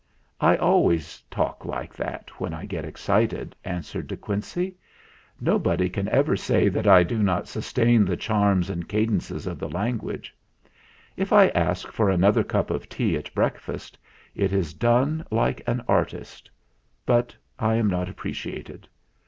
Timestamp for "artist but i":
15.87-17.75